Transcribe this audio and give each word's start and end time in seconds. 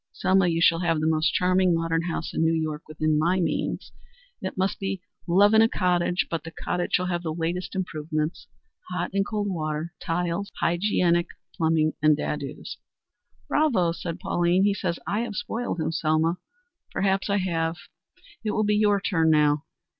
Selma, 0.11 0.47
you 0.47 0.59
shall 0.59 0.79
have 0.79 0.99
the 0.99 1.05
most 1.05 1.31
charming 1.31 1.75
modern 1.75 2.01
house 2.01 2.33
in 2.33 2.41
New 2.41 2.55
York 2.59 2.81
within 2.87 3.19
my 3.19 3.39
means. 3.39 3.91
It 4.41 4.57
must 4.57 4.79
be 4.79 4.99
love 5.27 5.53
in 5.53 5.61
a 5.61 5.69
cottage, 5.69 6.25
but 6.27 6.43
the 6.43 6.49
cottage 6.49 6.93
shall 6.95 7.05
have 7.05 7.21
the 7.21 7.31
latest 7.31 7.75
improvements 7.75 8.47
hot 8.89 9.11
and 9.13 9.23
cold 9.23 9.47
water, 9.47 9.93
tiles, 10.01 10.51
hygienic 10.59 11.27
plumbing 11.55 11.93
and 12.01 12.17
dados." 12.17 12.77
"Bravo!" 13.47 13.91
said 13.91 14.19
Pauline. 14.19 14.63
"He 14.63 14.73
says 14.73 14.97
I 15.05 15.19
have 15.19 15.35
spoiled 15.35 15.79
him, 15.79 15.91
Selma. 15.91 16.39
Perhaps 16.91 17.29
I 17.29 17.37
have. 17.37 17.75
It 18.43 18.49
will 18.53 18.63
be 18.63 18.73
your 18.75 18.99
turn 18.99 19.29
now. 19.29 19.65